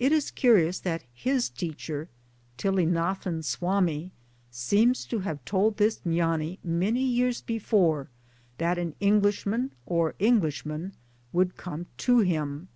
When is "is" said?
0.10-0.32